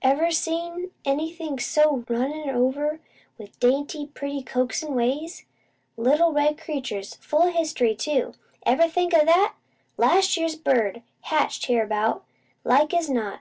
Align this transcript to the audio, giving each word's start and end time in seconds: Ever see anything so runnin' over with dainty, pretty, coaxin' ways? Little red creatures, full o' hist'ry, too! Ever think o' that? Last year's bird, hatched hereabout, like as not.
Ever 0.00 0.30
see 0.30 0.86
anything 1.04 1.58
so 1.58 2.02
runnin' 2.08 2.48
over 2.48 3.00
with 3.36 3.60
dainty, 3.60 4.06
pretty, 4.06 4.42
coaxin' 4.42 4.94
ways? 4.94 5.44
Little 5.98 6.32
red 6.32 6.56
creatures, 6.56 7.16
full 7.16 7.42
o' 7.42 7.52
hist'ry, 7.52 7.92
too! 7.94 8.32
Ever 8.64 8.88
think 8.88 9.12
o' 9.12 9.22
that? 9.26 9.56
Last 9.98 10.38
year's 10.38 10.56
bird, 10.56 11.02
hatched 11.20 11.66
hereabout, 11.66 12.24
like 12.64 12.94
as 12.94 13.10
not. 13.10 13.40